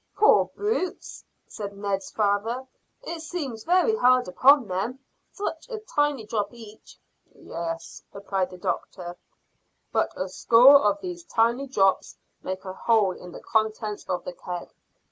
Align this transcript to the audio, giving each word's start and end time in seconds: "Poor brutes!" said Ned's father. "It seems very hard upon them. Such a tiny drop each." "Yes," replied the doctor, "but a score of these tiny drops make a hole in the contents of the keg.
"Poor 0.17 0.45
brutes!" 0.55 1.23
said 1.47 1.77
Ned's 1.77 2.09
father. 2.09 2.65
"It 3.03 3.19
seems 3.19 3.63
very 3.63 3.95
hard 3.95 4.27
upon 4.27 4.67
them. 4.67 4.97
Such 5.31 5.69
a 5.69 5.77
tiny 5.77 6.25
drop 6.25 6.51
each." 6.55 6.97
"Yes," 7.35 8.01
replied 8.11 8.49
the 8.49 8.57
doctor, 8.57 9.15
"but 9.91 10.11
a 10.17 10.27
score 10.27 10.79
of 10.85 10.99
these 11.01 11.23
tiny 11.23 11.67
drops 11.67 12.17
make 12.41 12.65
a 12.65 12.73
hole 12.73 13.11
in 13.11 13.31
the 13.31 13.41
contents 13.41 14.03
of 14.09 14.23
the 14.25 14.33
keg. 14.33 14.73